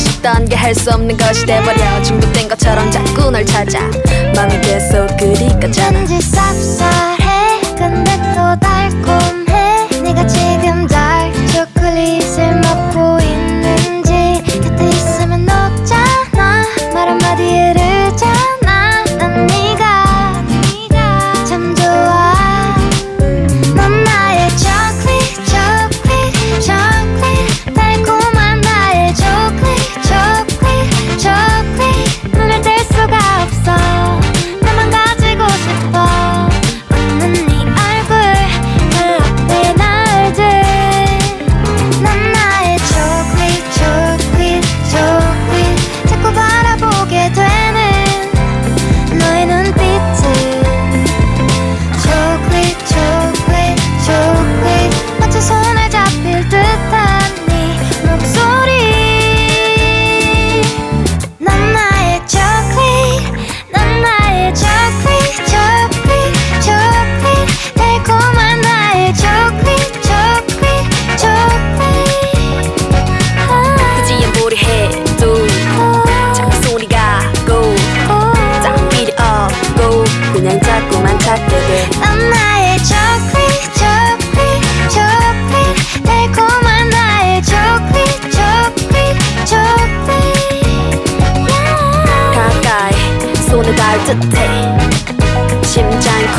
[0.00, 2.02] 싶던 게 할 수 없는 것이 돼버려.
[2.02, 3.80] 중독된 것처럼 자꾸 널 찾아.
[4.34, 5.98] 마음 계속 그리 꺼잖아.
[5.98, 7.76] 왠지 쌉싸해.
[7.76, 8.69] 근데 또다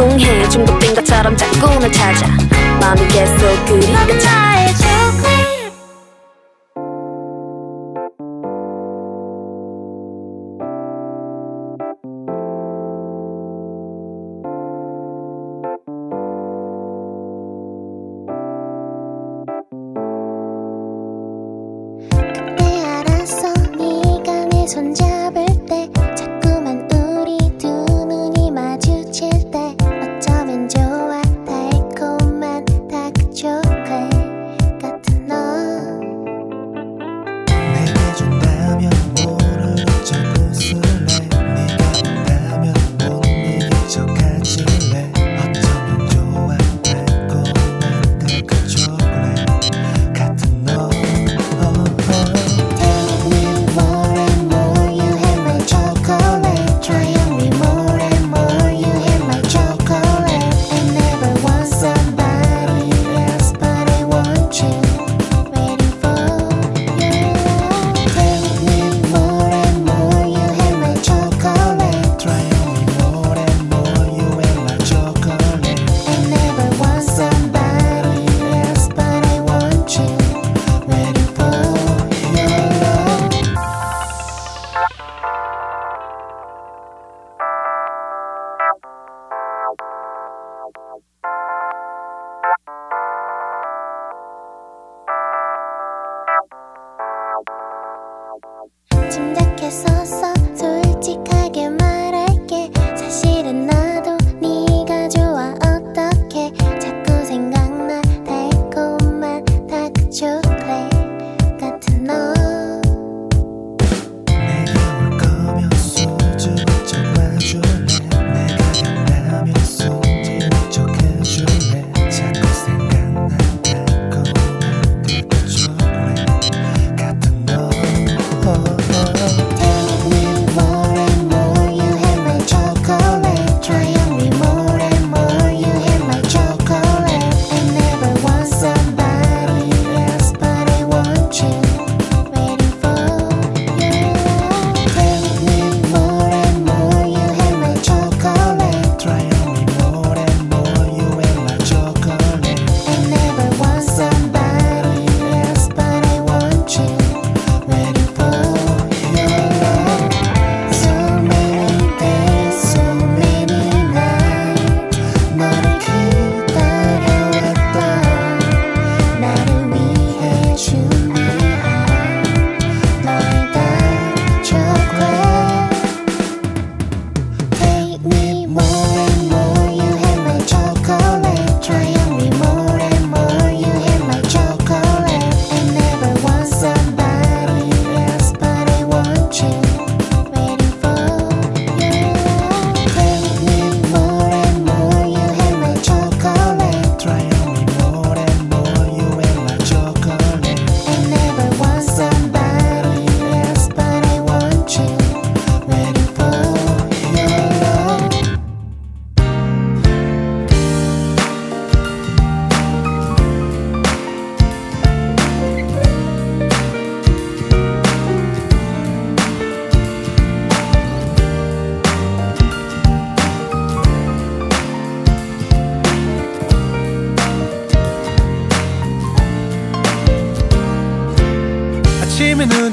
[0.02, 0.50] 심쿵해.
[0.50, 2.26] 중독된 것처럼 자꾸 날 찾아.
[2.80, 4.74] 마음이 계속 그리고 나의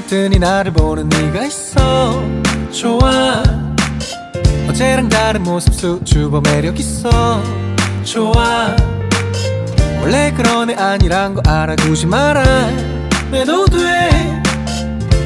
[0.09, 2.23] 눈 뜨니 나를 보는 네가 있어.
[2.71, 3.43] 좋아.
[4.69, 7.43] 어제랑 다른 모습 수줍어 매력 있어.
[8.05, 8.75] 좋아.
[10.01, 12.43] 원래 그런 애 아니란 거 알아 굳이 말아
[13.33, 14.43] 해도 돼.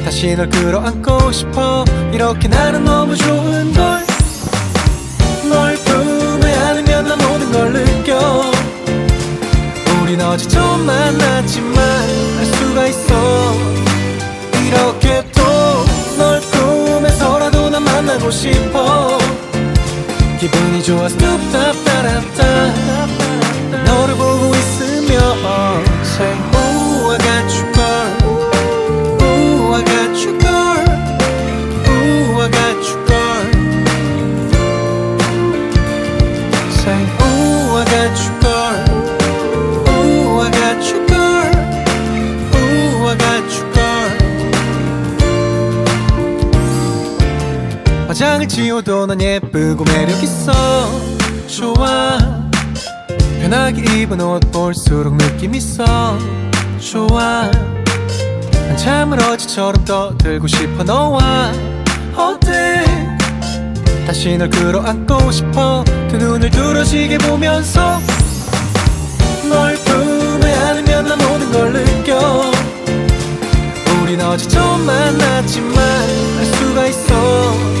[0.03, 1.85] 다시 널 끌어안고 싶어.
[2.11, 4.05] 이렇게 나는 너무 좋은 걸.
[5.49, 8.51] 널 품에 안으면 나 모든 걸 느껴.
[10.01, 11.77] 우린 어제 처음 만났지만
[12.39, 13.92] 알 수가 있어
[18.23, 19.17] 난 만나고 싶어.
[20.39, 22.43] 기분이 좋아 뚝딱따랍다
[23.85, 25.92] 너를 보고 있으면
[48.63, 50.53] 지워도 넌 예쁘고 매력있어.
[51.47, 52.17] 좋아.
[53.41, 56.17] 편하게 입은 옷 볼수록 느낌 있어.
[56.79, 57.51] 좋아.
[58.69, 61.51] 한참을 어제처럼 떠들고 싶어 너와
[62.15, 62.85] 어때?
[64.07, 65.83] 다시 널 끌어안고 싶어.
[66.09, 67.99] 두 눈을 뚫어지게 보면서
[69.49, 72.49] 널 품에 안으면 나 모든 걸 느껴.
[74.01, 75.77] 우린 어제 처음 만났지만
[76.39, 77.73] 알 수가 있어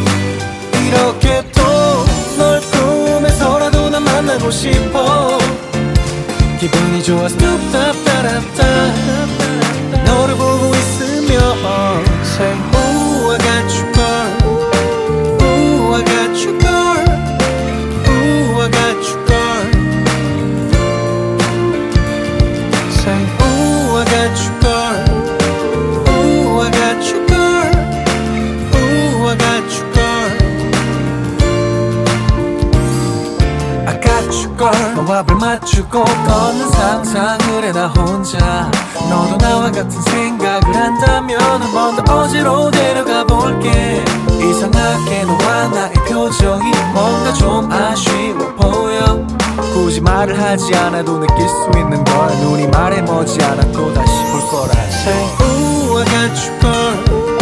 [4.33, 5.37] 만나고 싶어.
[6.59, 8.62] 기분이 좋아 뚝딱따랍다 너
[35.73, 38.69] 맞추고 걷는 상상을 해 나 혼자.
[39.09, 44.03] 너도 나와 같은 생각을 한다면 한 번 더 어디로 데려가 볼게.
[44.39, 49.25] 이상하게 너와 나의 표정이 뭔가 좀 아쉬워 보여.
[49.73, 54.83] 굳이 말을 하지 않아도 느낄 수 있는 걸 눈이 말해 머지 않았고 다시 볼 거라.
[56.13, 56.37] Got
[56.67, 57.32] you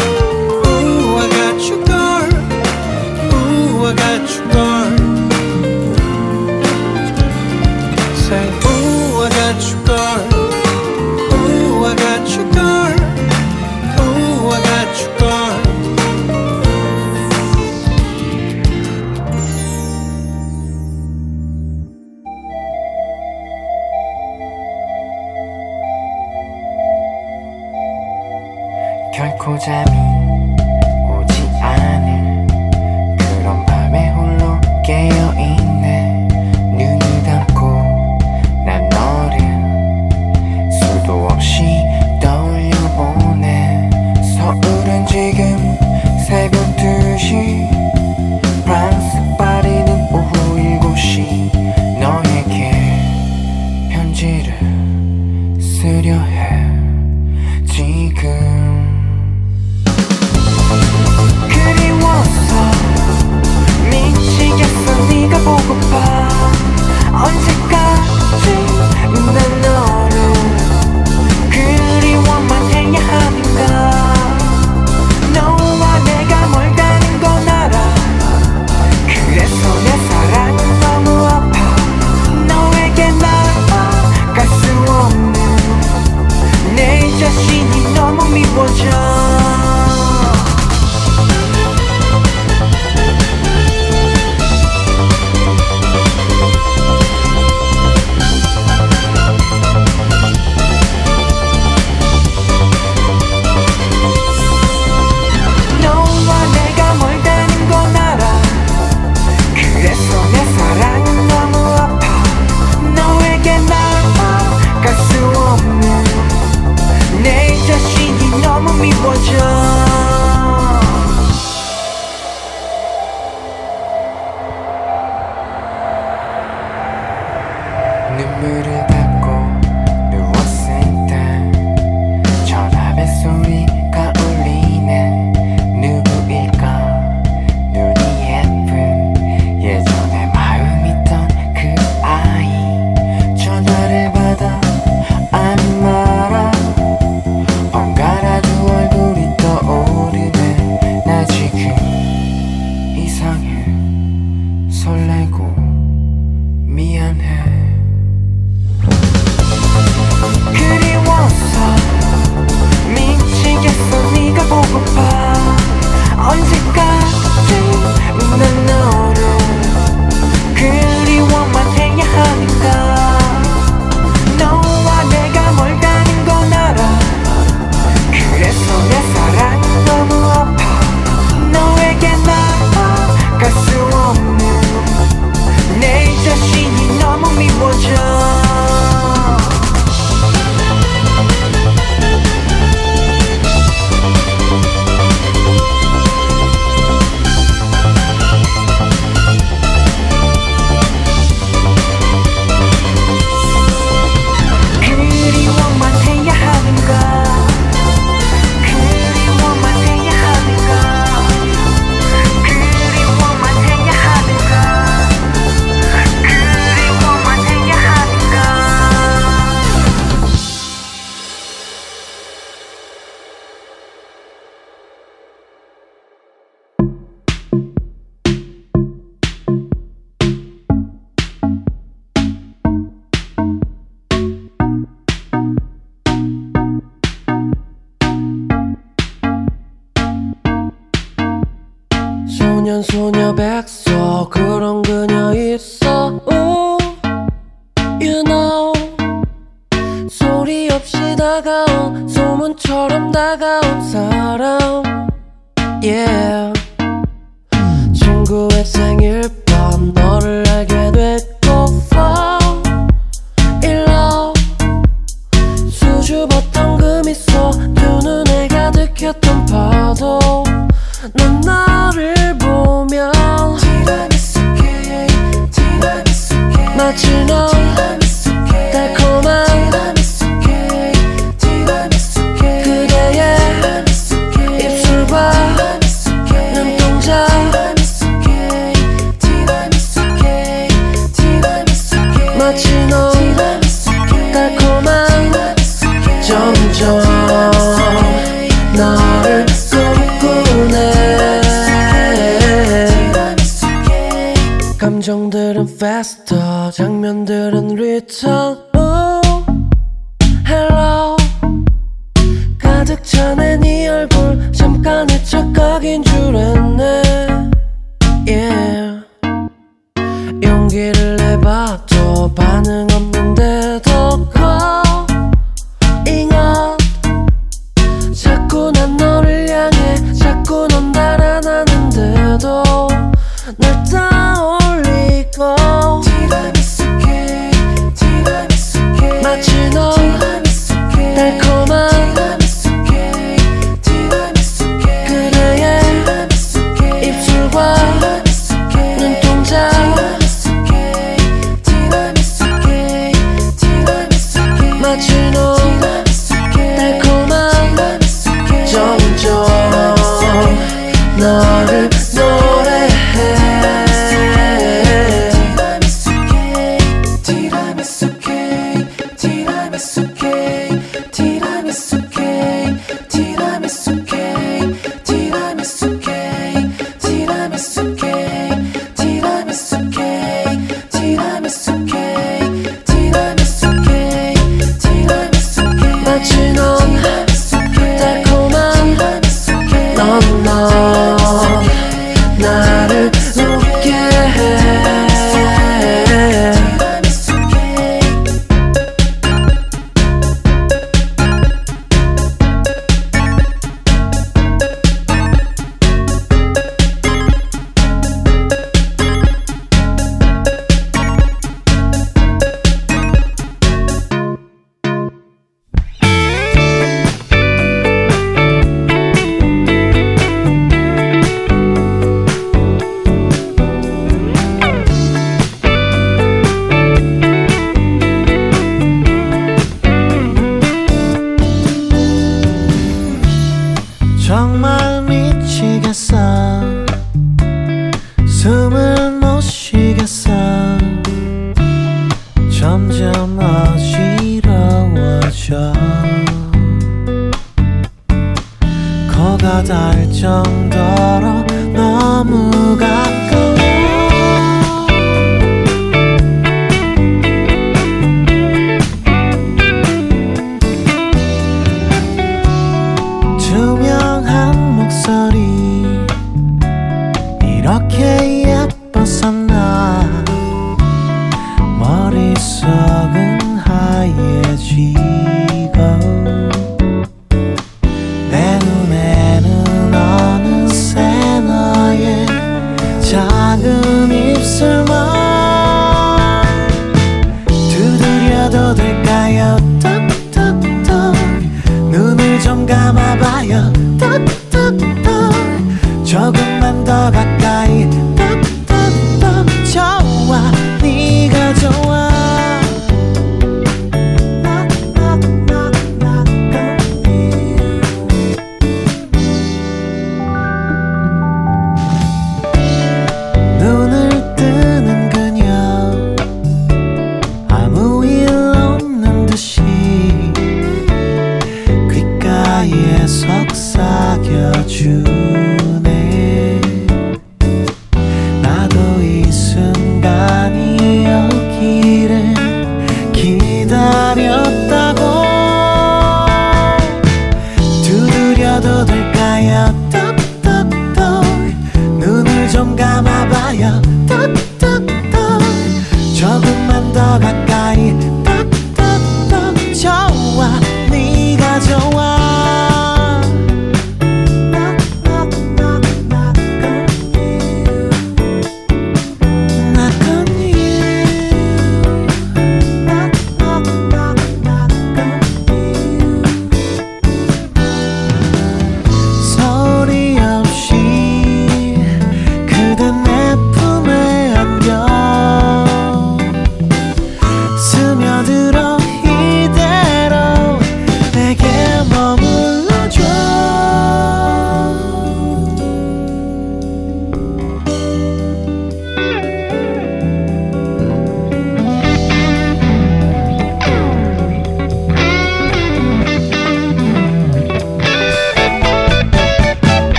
[119.24, 119.61] 너무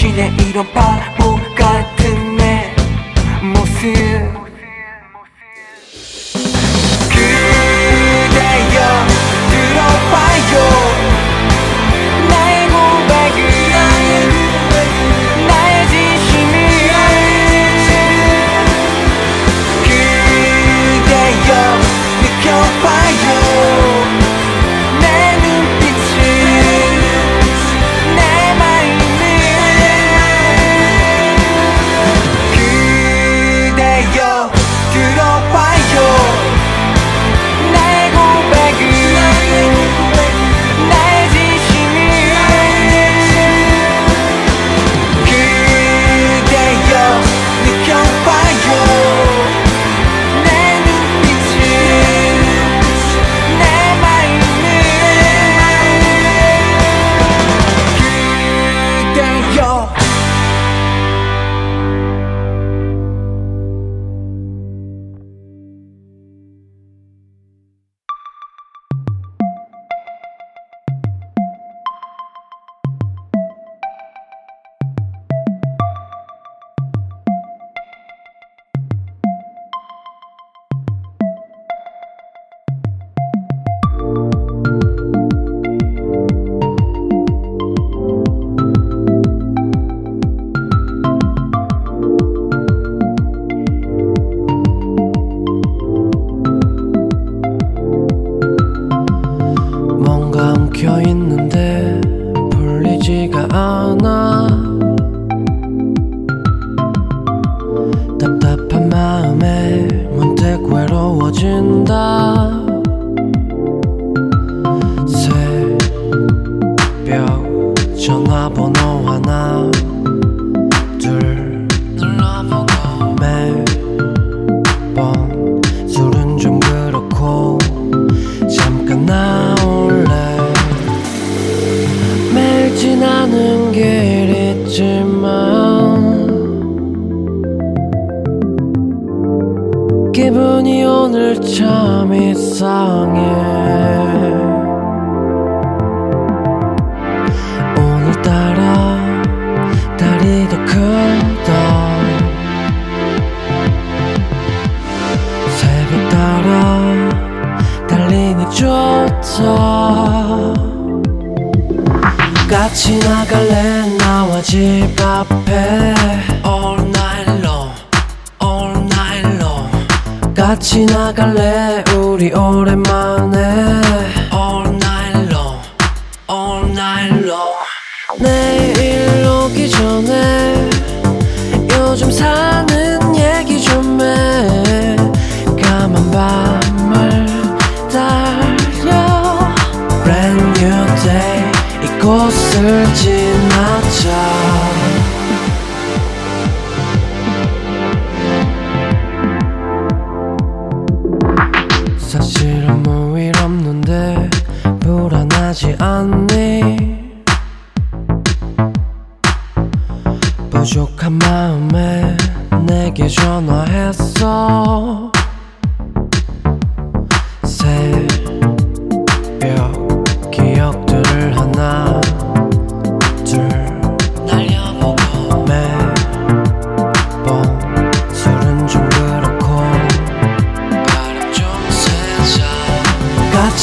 [0.00, 0.79] 白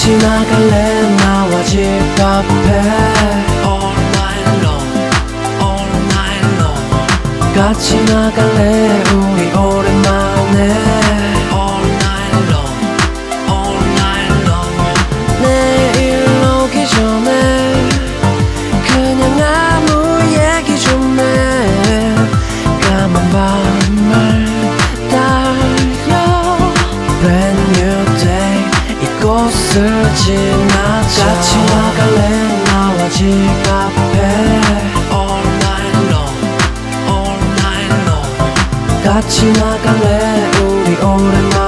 [0.08, 2.64] 지나갈래 나와 집 앞에
[3.66, 4.88] All night long
[5.60, 10.87] All night long 같이 나갈래 우리 오랜만에
[39.38, 40.08] 島がれ
[40.66, 41.67] うり俺ま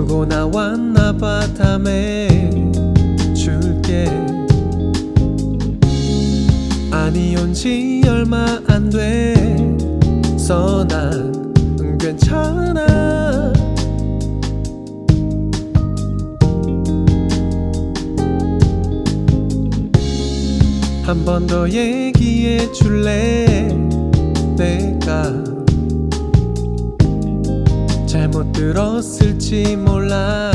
[0.00, 2.50] 들고 나왔나 봐 다음에
[3.34, 4.06] 줄게.
[6.90, 11.52] 아니 온지 얼마 안 돼서 난
[11.98, 13.52] 괜찮아.
[21.04, 23.68] 한 번 더 얘기해 줄래?
[24.56, 25.49] 내가
[28.40, 30.50] 못 들었을지 몰라.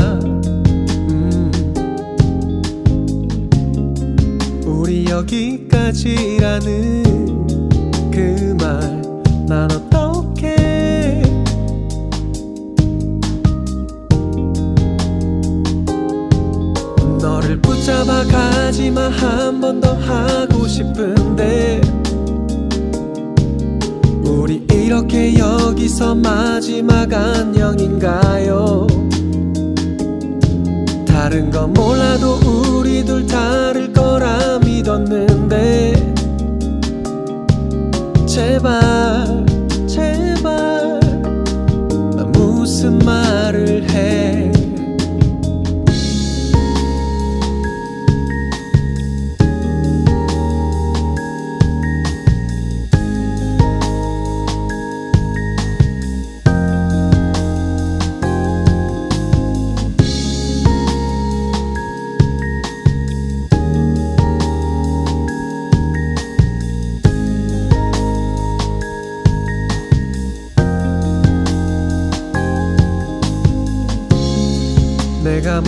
[1.08, 1.52] 음.
[4.66, 6.66] 우리 여기까지라는
[8.10, 8.96] 그 말
[9.46, 11.22] 난 어떡해?
[17.20, 19.08] 너를 붙잡아 가지마.
[19.10, 21.80] 한 번 더 하고 싶은데
[24.96, 28.86] 이렇게 여기서 마지막 안녕인가요?
[31.06, 32.38] 다른 건 몰라도
[32.78, 35.92] 우리 둘 다를 거라 믿었는데
[38.26, 39.35] 제발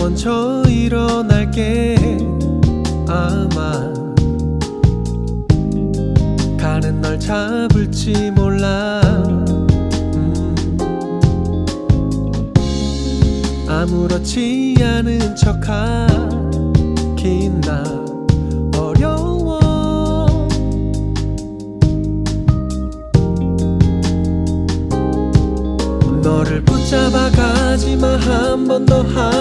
[0.09, 1.95] 먼저 일어날게.
[3.07, 3.93] 아마
[6.57, 9.01] 가는 널 잡을지 몰라.
[10.15, 10.55] 음.
[13.67, 15.61] 아무렇지 않은 척하긴
[17.61, 17.83] 나
[18.79, 19.59] 어려워.
[26.23, 28.17] 너를 붙잡아 가지마.
[28.17, 29.38] 한 번더하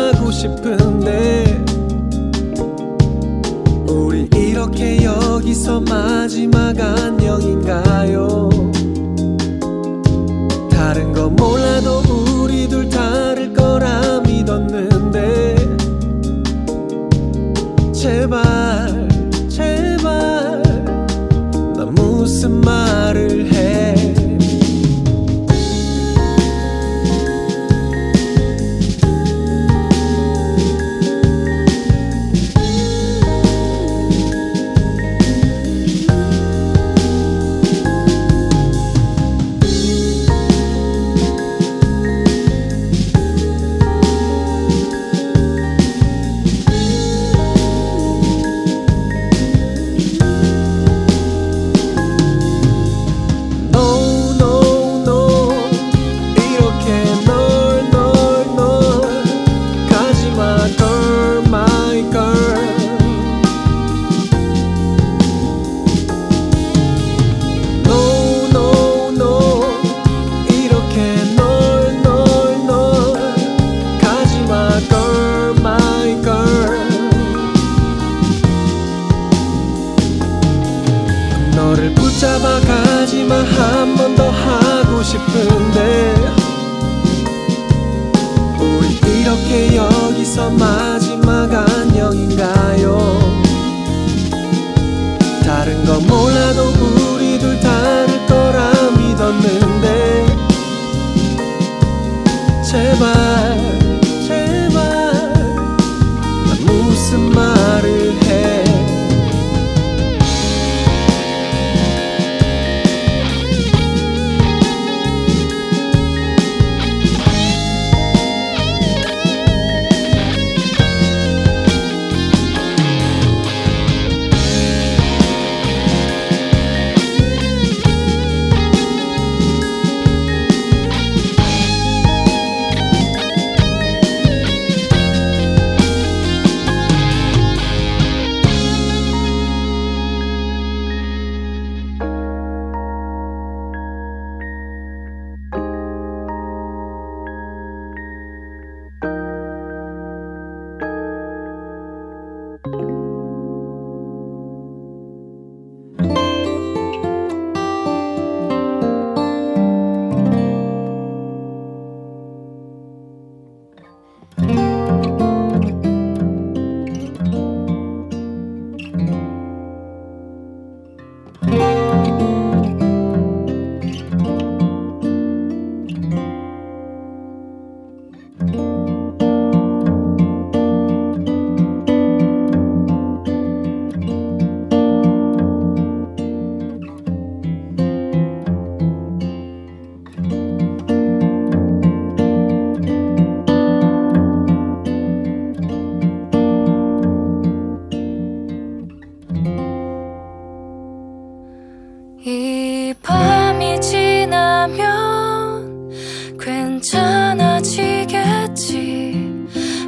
[206.79, 208.07] 괜찮아지겠지.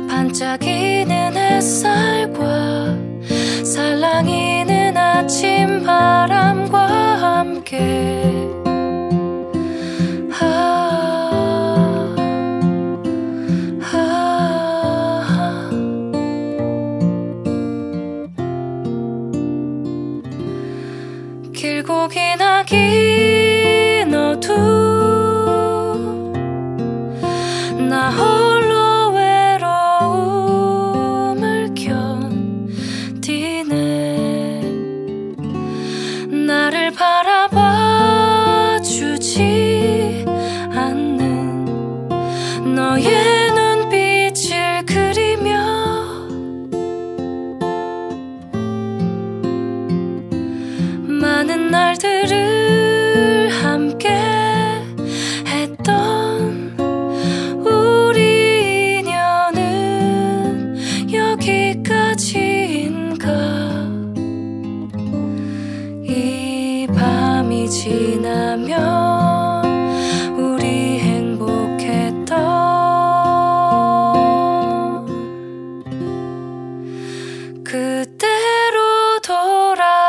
[0.09, 2.97] 반짝이는 햇살과
[3.64, 6.78] 살랑이는 아침 바람과
[7.38, 8.22] 함께.
[8.57, 8.60] 아
[79.23, 79.99] 돌아.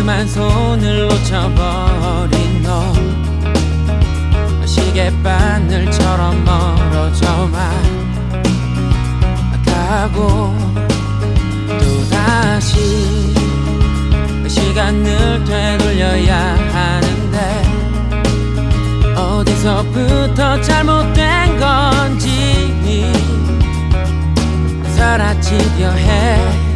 [0.00, 2.94] 그만 손을 놓쳐버린 너.
[4.64, 7.70] 시계바늘처럼 멀어져만
[9.66, 10.56] 가고
[11.78, 13.34] 또다시
[14.42, 17.62] 그 시간을 되돌려야 하는데
[19.16, 23.12] 어디서부터 잘못된 건지
[24.96, 26.69] 사라지려 해.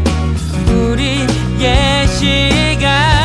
[0.74, 3.23] 우리의 시간.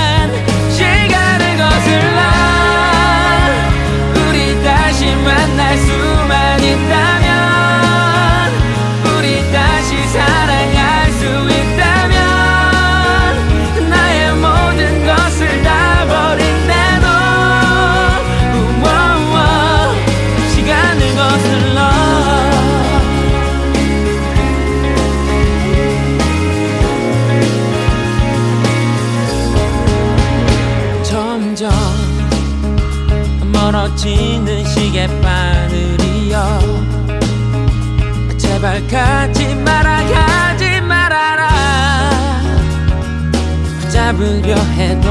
[44.90, 45.10] 해도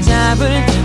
[0.00, 0.75] 잡을